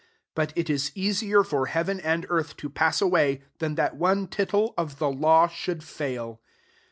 17 0.33 0.33
But 0.33 0.51
it 0.57 0.67
is 0.67 0.91
easier 0.95 1.43
for 1.43 1.67
heaven 1.67 1.99
and 1.99 2.25
earth 2.27 2.57
t^ 2.57 2.73
pass 2.73 3.03
away, 3.03 3.43
than 3.59 3.75
that 3.75 3.95
one 3.97 4.25
tittle 4.27 4.73
of 4.75 4.97
the 4.97 5.11
law 5.11 5.47
should 5.47 5.83
fail. 5.83 6.41